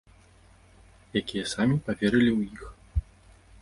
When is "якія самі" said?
1.23-1.75